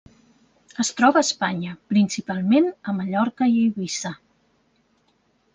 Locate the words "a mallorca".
2.93-3.51